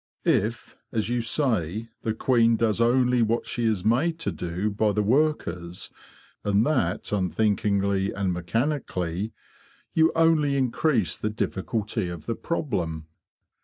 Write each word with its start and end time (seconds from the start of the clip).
If, 0.25 0.75
as 0.91 1.09
you 1.09 1.21
say, 1.21 1.89
the 2.01 2.15
queen 2.15 2.55
does 2.55 2.81
only 2.81 3.21
what 3.21 3.45
she 3.45 3.65
is 3.65 3.85
made 3.85 4.17
to 4.21 4.31
do 4.31 4.71
by 4.71 4.93
the 4.93 5.03
workers, 5.03 5.91
and 6.43 6.65
that 6.65 7.11
unthinkingly 7.11 8.11
and 8.11 8.33
mechanically, 8.33 9.31
you 9.93 10.11
only 10.15 10.57
increase 10.57 11.15
the 11.15 11.29
difficulty 11.29 12.09
of 12.09 12.25
the 12.25 12.33
problem." 12.33 13.09